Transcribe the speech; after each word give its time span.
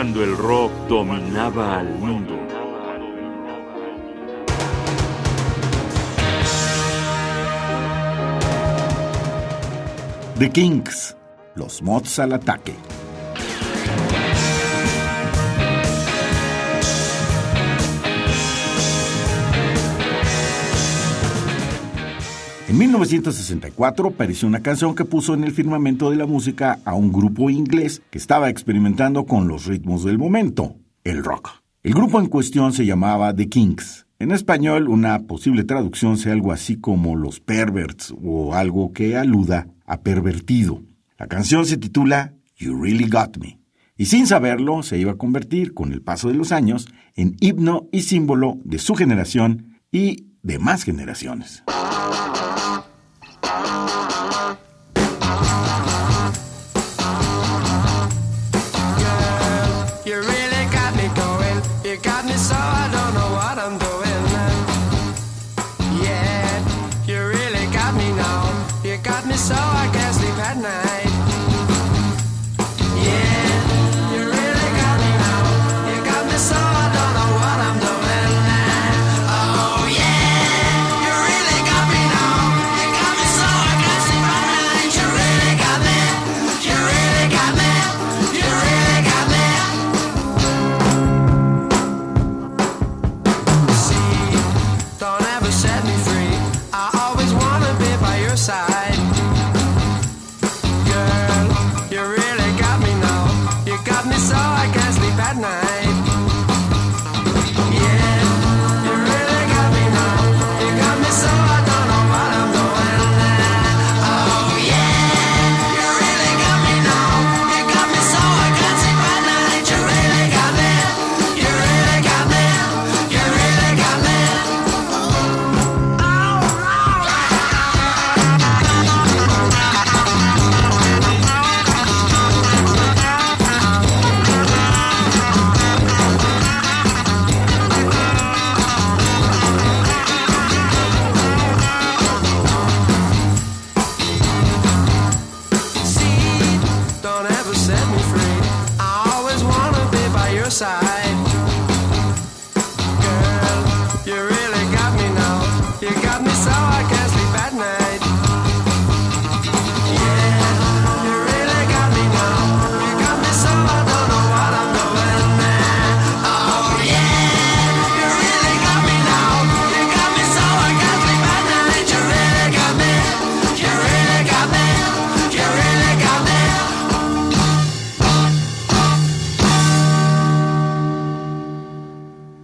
cuando 0.00 0.24
el 0.24 0.34
rock 0.34 0.72
dominaba 0.88 1.78
al 1.78 1.94
mundo. 1.98 2.34
The 10.38 10.50
Kings, 10.50 11.14
los 11.54 11.82
mods 11.82 12.18
al 12.18 12.32
ataque. 12.32 12.74
En 22.70 22.78
1964 22.78 24.10
apareció 24.10 24.46
una 24.46 24.62
canción 24.62 24.94
que 24.94 25.04
puso 25.04 25.34
en 25.34 25.42
el 25.42 25.50
firmamento 25.50 26.08
de 26.08 26.16
la 26.16 26.26
música 26.26 26.78
a 26.84 26.94
un 26.94 27.10
grupo 27.10 27.50
inglés 27.50 28.00
que 28.10 28.18
estaba 28.18 28.48
experimentando 28.48 29.26
con 29.26 29.48
los 29.48 29.66
ritmos 29.66 30.04
del 30.04 30.18
momento, 30.18 30.76
el 31.02 31.24
rock. 31.24 31.50
El 31.82 31.94
grupo 31.94 32.20
en 32.20 32.28
cuestión 32.28 32.72
se 32.72 32.86
llamaba 32.86 33.34
The 33.34 33.48
Kings. 33.48 34.06
En 34.20 34.30
español, 34.30 34.88
una 34.88 35.18
posible 35.18 35.64
traducción 35.64 36.16
sea 36.16 36.32
algo 36.32 36.52
así 36.52 36.76
como 36.76 37.16
los 37.16 37.40
perverts 37.40 38.14
o 38.22 38.54
algo 38.54 38.92
que 38.92 39.16
aluda 39.16 39.66
a 39.84 40.02
pervertido. 40.02 40.80
La 41.18 41.26
canción 41.26 41.66
se 41.66 41.76
titula 41.76 42.34
You 42.56 42.80
Really 42.80 43.08
Got 43.08 43.38
Me 43.38 43.58
y 43.96 44.06
sin 44.06 44.28
saberlo 44.28 44.84
se 44.84 44.96
iba 44.96 45.10
a 45.10 45.18
convertir 45.18 45.74
con 45.74 45.92
el 45.92 46.02
paso 46.02 46.28
de 46.28 46.34
los 46.34 46.52
años 46.52 46.86
en 47.16 47.34
himno 47.40 47.88
y 47.90 48.02
símbolo 48.02 48.58
de 48.62 48.78
su 48.78 48.94
generación 48.94 49.80
y 49.90 50.28
de 50.44 50.60
más 50.60 50.84
generaciones. 50.84 51.64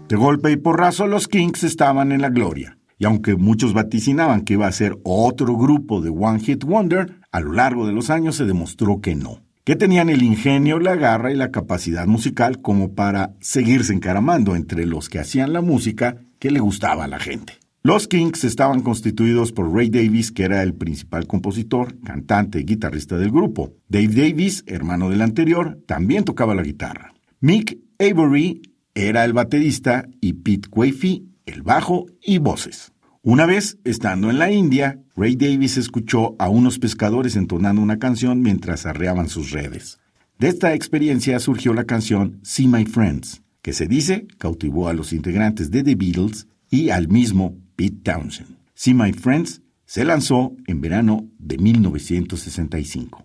De 0.09 0.15
golpe 0.15 0.53
y 0.53 0.56
porrazo 0.56 1.09
los 1.09 1.27
Kings 1.27 1.65
estaban 1.65 2.12
en 2.12 2.22
la 2.22 2.31
gloria. 2.31 2.78
Y 2.97 3.06
aunque 3.06 3.34
muchos 3.34 3.72
vaticinaban 3.72 4.43
que 4.43 4.53
iba 4.53 4.69
a 4.69 4.72
ser 4.72 4.97
otro 5.03 5.56
grupo 5.56 6.00
de 6.00 6.11
One 6.11 6.39
Hit 6.39 6.62
Wonder, 6.62 7.19
a 7.33 7.41
lo 7.41 7.53
largo 7.53 7.89
de 7.89 7.93
los 7.93 8.09
años 8.09 8.37
se 8.37 8.44
demostró 8.44 9.00
que 9.00 9.17
no. 9.17 9.41
Que 9.65 9.75
tenían 9.75 10.09
el 10.09 10.22
ingenio, 10.22 10.78
la 10.78 10.94
garra 10.94 11.33
y 11.33 11.34
la 11.34 11.50
capacidad 11.50 12.06
musical 12.06 12.62
como 12.62 12.94
para 12.94 13.34
seguirse 13.41 13.93
encaramando 13.93 14.55
entre 14.55 14.87
los 14.87 15.09
que 15.09 15.19
hacían 15.19 15.53
la 15.53 15.61
música 15.61 16.19
que 16.38 16.53
le 16.53 16.61
gustaba 16.61 17.05
a 17.05 17.09
la 17.09 17.19
gente. 17.19 17.55
Los 17.83 18.06
Kings 18.06 18.44
estaban 18.44 18.83
constituidos 18.83 19.50
por 19.50 19.75
Ray 19.75 19.91
Davis, 19.91 20.31
que 20.31 20.44
era 20.44 20.62
el 20.62 20.75
principal 20.75 21.27
compositor, 21.27 21.99
cantante 22.03 22.61
y 22.61 22.65
guitarrista 22.65 23.19
del 23.19 23.33
grupo. 23.33 23.73
Dave 23.88 24.09
Davis, 24.09 24.62
hermano 24.69 25.11
del 25.11 25.23
anterior, 25.23 25.81
también 25.84 26.23
tocaba 26.23 26.55
la 26.55 26.62
guitarra. 26.62 27.12
Mick 27.41 27.78
Avery 27.99 28.62
era 28.96 29.26
el 29.26 29.34
baterista 29.34 30.08
y 30.22 30.32
Pete 30.32 30.70
Quaife 30.70 31.22
el 31.44 31.62
bajo 31.62 32.06
y 32.22 32.38
voces. 32.38 32.92
Una 33.22 33.44
vez, 33.44 33.78
estando 33.84 34.30
en 34.30 34.38
la 34.38 34.50
India, 34.50 35.00
Ray 35.14 35.36
Davis 35.36 35.76
escuchó 35.76 36.34
a 36.38 36.48
unos 36.48 36.78
pescadores 36.78 37.36
entonando 37.36 37.82
una 37.82 37.98
canción 37.98 38.40
mientras 38.40 38.86
arreaban 38.86 39.28
sus 39.28 39.50
redes. 39.50 39.98
De 40.38 40.48
esta 40.48 40.74
experiencia 40.74 41.38
surgió 41.38 41.74
la 41.74 41.84
canción 41.84 42.40
See 42.42 42.66
My 42.66 42.86
Friends, 42.86 43.42
que 43.62 43.74
se 43.74 43.86
dice 43.86 44.26
cautivó 44.38 44.88
a 44.88 44.94
los 44.94 45.12
integrantes 45.12 45.70
de 45.70 45.82
The 45.82 45.94
Beatles 45.94 46.46
y 46.70 46.88
al 46.88 47.08
mismo 47.08 47.54
Pete 47.76 47.98
Townshend. 48.02 48.56
See 48.74 48.94
My 48.94 49.12
Friends 49.12 49.60
se 49.84 50.04
lanzó 50.04 50.52
en 50.66 50.80
verano 50.80 51.28
de 51.38 51.58
1965. 51.58 53.24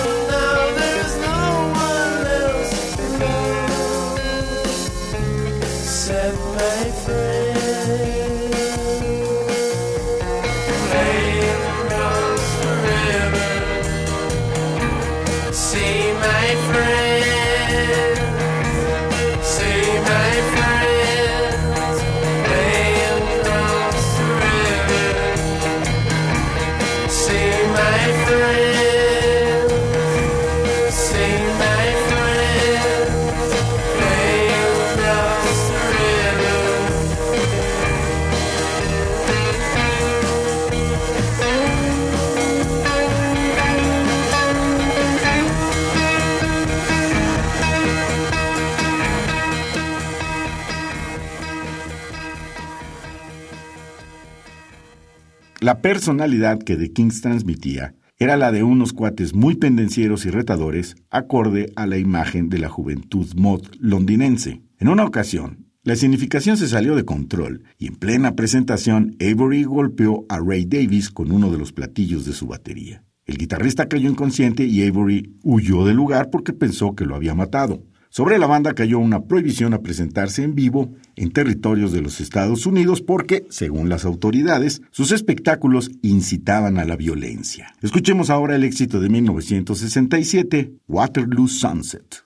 La 55.61 55.79
personalidad 55.79 56.57
que 56.57 56.75
The 56.75 56.91
Kings 56.91 57.21
transmitía 57.21 57.93
era 58.17 58.35
la 58.35 58.51
de 58.51 58.63
unos 58.63 58.93
cuates 58.93 59.35
muy 59.35 59.53
pendencieros 59.53 60.25
y 60.25 60.31
retadores, 60.31 60.95
acorde 61.11 61.71
a 61.75 61.85
la 61.85 61.99
imagen 61.99 62.49
de 62.49 62.57
la 62.57 62.67
juventud 62.67 63.27
mod 63.35 63.61
londinense. 63.79 64.63
En 64.79 64.87
una 64.87 65.05
ocasión, 65.05 65.67
la 65.83 65.95
significación 65.95 66.57
se 66.57 66.67
salió 66.67 66.95
de 66.95 67.05
control 67.05 67.63
y 67.77 67.85
en 67.85 67.95
plena 67.95 68.35
presentación 68.35 69.15
Avery 69.19 69.63
golpeó 69.63 70.25
a 70.29 70.39
Ray 70.39 70.65
Davis 70.65 71.11
con 71.11 71.31
uno 71.31 71.51
de 71.51 71.59
los 71.59 71.73
platillos 71.73 72.25
de 72.25 72.33
su 72.33 72.47
batería. 72.47 73.03
El 73.27 73.37
guitarrista 73.37 73.87
cayó 73.87 74.09
inconsciente 74.09 74.65
y 74.65 74.87
Avery 74.87 75.37
huyó 75.43 75.85
del 75.85 75.97
lugar 75.97 76.31
porque 76.31 76.53
pensó 76.53 76.95
que 76.95 77.05
lo 77.05 77.13
había 77.13 77.35
matado. 77.35 77.83
Sobre 78.13 78.37
la 78.37 78.45
banda 78.45 78.73
cayó 78.73 78.99
una 78.99 79.23
prohibición 79.23 79.73
a 79.73 79.79
presentarse 79.79 80.43
en 80.43 80.53
vivo 80.53 80.91
en 81.15 81.31
territorios 81.31 81.93
de 81.93 82.01
los 82.01 82.19
Estados 82.19 82.65
Unidos 82.65 83.01
porque, 83.01 83.45
según 83.49 83.87
las 83.87 84.03
autoridades, 84.03 84.81
sus 84.91 85.13
espectáculos 85.13 85.89
incitaban 86.01 86.77
a 86.77 86.83
la 86.83 86.97
violencia. 86.97 87.73
Escuchemos 87.81 88.29
ahora 88.29 88.57
el 88.57 88.65
éxito 88.65 88.99
de 88.99 89.07
1967, 89.07 90.73
Waterloo 90.89 91.47
Sunset. 91.47 92.25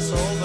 soul. 0.00 0.39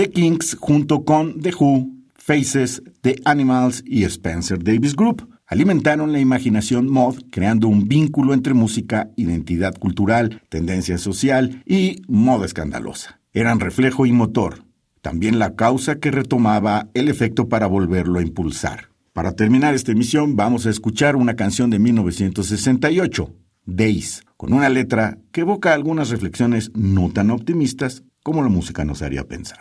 The 0.00 0.10
Kings 0.10 0.56
junto 0.58 1.04
con 1.04 1.42
The 1.42 1.52
Who, 1.60 1.90
Faces, 2.14 2.82
The 3.02 3.20
Animals 3.26 3.84
y 3.84 4.04
Spencer 4.04 4.64
Davis 4.64 4.96
Group. 4.96 5.28
alimentaron 5.46 6.10
la 6.10 6.20
imaginación 6.20 6.88
mod 6.88 7.16
creando 7.30 7.68
un 7.68 7.86
vínculo 7.86 8.32
entre 8.32 8.54
música, 8.54 9.10
identidad 9.16 9.76
cultural, 9.76 10.40
tendencia 10.48 10.96
social 10.96 11.62
y 11.66 12.00
moda 12.08 12.46
escandalosa. 12.46 13.20
Eran 13.34 13.60
reflejo 13.60 14.06
y 14.06 14.12
motor, 14.12 14.64
también 15.02 15.38
la 15.38 15.54
causa 15.54 15.96
que 15.96 16.10
retomaba 16.10 16.88
el 16.94 17.08
efecto 17.08 17.50
para 17.50 17.66
volverlo 17.66 18.20
a 18.20 18.22
impulsar. 18.22 18.88
Para 19.12 19.32
terminar 19.32 19.74
esta 19.74 19.92
emisión 19.92 20.34
vamos 20.34 20.64
a 20.64 20.70
escuchar 20.70 21.14
una 21.14 21.36
canción 21.36 21.68
de 21.68 21.78
1968, 21.78 23.34
Days, 23.66 24.24
con 24.38 24.54
una 24.54 24.70
letra 24.70 25.18
que 25.30 25.42
evoca 25.42 25.74
algunas 25.74 26.08
reflexiones 26.08 26.70
no 26.74 27.10
tan 27.10 27.30
optimistas 27.30 28.02
como 28.22 28.42
la 28.42 28.48
música 28.48 28.84
nos 28.84 29.02
haría 29.02 29.24
pensar. 29.24 29.58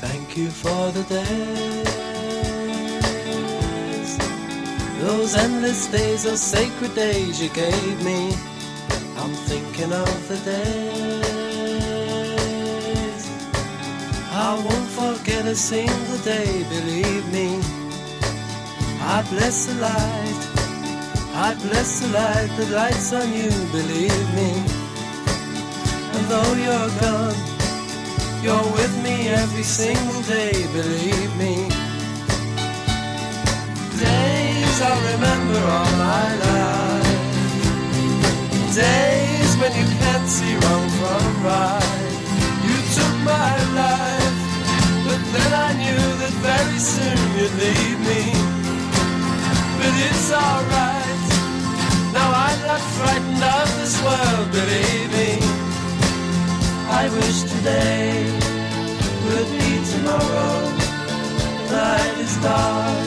Thank 0.00 0.36
you 0.36 0.50
for 0.50 0.92
the 0.92 1.02
days, 1.04 1.28
those 5.00 5.36
endless 5.36 5.86
days, 5.90 6.22
those 6.24 6.40
sacred 6.40 6.94
days 6.94 7.40
you 7.42 7.48
gave 7.50 8.04
me. 8.04 8.32
I'm 9.16 9.34
thinking 9.48 9.92
of 9.92 10.28
the 10.28 10.36
days. 10.44 11.18
I 14.30 14.54
won't 14.54 14.88
forget 14.90 15.44
a 15.46 15.54
single 15.56 16.18
day, 16.18 16.64
believe 16.70 17.26
me. 17.32 17.60
I 19.00 19.22
bless 19.30 19.66
the 19.66 19.74
light. 19.80 20.47
I 21.40 21.54
bless 21.54 22.00
the 22.00 22.08
light 22.08 22.50
that 22.58 22.70
lights 22.74 23.12
on 23.12 23.32
you, 23.32 23.48
believe 23.70 24.28
me. 24.34 24.50
And 26.18 26.24
though 26.26 26.52
you're 26.58 26.90
gone, 26.98 27.38
you're 28.42 28.68
with 28.74 28.94
me 29.04 29.28
every 29.28 29.62
single 29.62 30.20
day, 30.22 30.50
believe 30.74 31.32
me. 31.38 31.70
Days 34.02 34.76
I'll 34.82 35.02
remember 35.14 35.60
all 35.62 35.92
my 36.10 36.28
life. 36.42 37.06
Days 38.74 39.50
when 39.62 39.72
you 39.78 39.86
can't 40.02 40.26
see 40.26 40.54
wrong 40.58 40.88
from 40.98 41.22
right. 41.46 42.18
You 42.66 42.76
took 42.98 43.14
my 43.22 43.54
life, 43.78 44.17
today 57.58 58.22
would 59.24 59.48
be 59.58 59.70
tomorrow. 59.92 60.58
The 61.68 61.74
night 61.74 62.18
is 62.18 62.36
dark, 62.42 63.06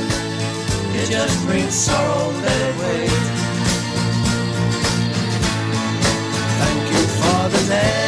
it 1.00 1.08
just 1.10 1.38
brings 1.46 1.74
sorrow, 1.74 2.32
let 2.46 2.60
it 2.68 2.76
wait. 2.82 3.26
Thank 6.60 6.84
you 6.94 7.04
for 7.20 7.42
the 7.54 7.62
days, 7.76 8.02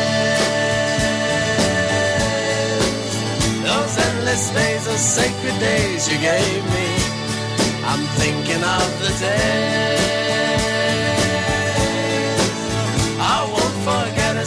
those 3.68 3.94
endless 4.08 4.46
days, 4.58 4.82
those 4.86 5.06
sacred 5.20 5.58
days 5.60 6.02
you 6.12 6.18
gave 6.20 6.64
me. 6.76 6.88
I'm 7.86 8.04
thinking 8.20 8.64
of 8.64 8.90
the 9.02 9.12
days. 9.20 10.23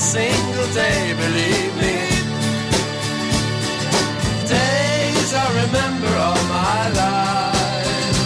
Single 0.07 0.69
day, 0.73 1.15
believe 1.19 1.75
me. 1.83 1.97
Days 4.47 5.31
I 5.35 5.47
remember 5.63 6.11
all 6.27 6.43
my 6.59 6.83
life. 7.03 8.19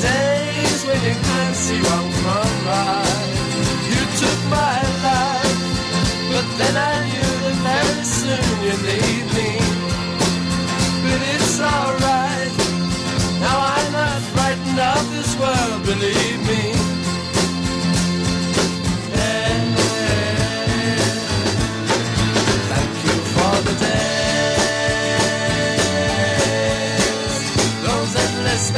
Days 0.00 0.80
when 0.86 1.00
you 1.04 1.14
can't 1.28 1.56
see 1.64 1.80
wrong 1.82 2.09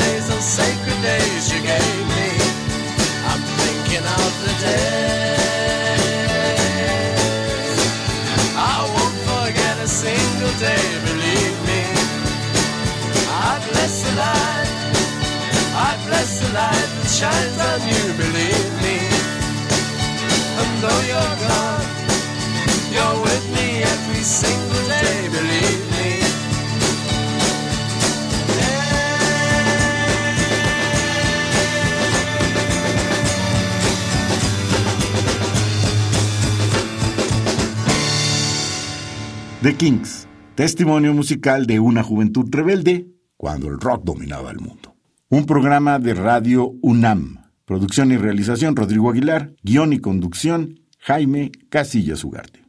days, 0.03 0.25
those 0.29 0.49
sacred 0.61 1.01
days 1.03 1.43
you 1.53 1.61
gave 1.63 2.05
me. 2.17 2.31
I'm 3.31 3.43
thinking 3.63 4.05
of 4.21 4.33
the 4.45 4.53
days. 4.67 4.99
I 8.57 8.77
won't 8.95 9.19
forget 9.31 9.75
a 9.87 9.89
single 9.89 10.55
day, 10.69 10.85
believe 11.09 11.59
me. 11.71 11.83
I 13.49 13.53
bless 13.69 13.95
the 14.05 14.13
light. 14.25 14.71
I 15.89 15.91
bless 16.07 16.31
the 16.43 16.49
light 16.61 16.91
that 16.97 17.11
shines 17.21 17.59
on 17.71 17.81
you, 17.93 18.03
believe 18.23 18.73
me. 18.85 18.99
And 20.61 20.73
though 20.83 21.03
you're 21.11 21.37
gone, 21.47 21.89
you're 22.95 23.19
with 23.27 23.45
me 23.57 23.67
every 23.95 24.25
single 24.41 24.85
day, 24.97 25.29
believe 25.37 25.83
me. 25.87 25.92
The 39.63 39.77
Kings, 39.77 40.27
testimonio 40.57 41.15
musical 41.15 41.67
de 41.67 41.79
una 41.79 42.03
juventud 42.03 42.49
rebelde 42.51 43.07
cuando 43.37 43.69
el 43.69 43.79
rock 43.79 44.03
dominaba 44.03 44.51
el 44.51 44.59
mundo. 44.59 44.97
Un 45.29 45.47
programa 45.47 46.01
de 46.01 46.15
radio 46.15 46.75
UNAM. 46.83 47.45
Producción 47.65 48.11
y 48.11 48.17
realización 48.17 48.75
Rodrigo 48.75 49.09
Aguilar. 49.09 49.55
Guión 49.63 49.93
y 49.93 50.01
conducción 50.01 50.81
Jaime 50.99 51.53
Casillas 51.69 52.25
Ugarte. 52.25 52.62